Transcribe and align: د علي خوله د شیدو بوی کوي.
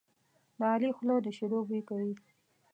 د 0.57 0.59
علي 0.73 0.89
خوله 0.97 1.15
د 1.21 1.27
شیدو 1.37 1.59
بوی 1.67 1.81
کوي. 1.89 2.13